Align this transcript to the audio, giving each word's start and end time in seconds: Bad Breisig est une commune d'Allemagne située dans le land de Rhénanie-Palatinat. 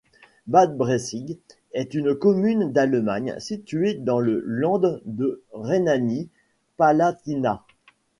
Bad 0.47 0.77
Breisig 0.79 1.37
est 1.73 1.93
une 1.93 2.15
commune 2.15 2.71
d'Allemagne 2.71 3.35
située 3.37 3.93
dans 3.93 4.19
le 4.19 4.39
land 4.47 4.81
de 5.05 5.43
Rhénanie-Palatinat. 5.53 7.63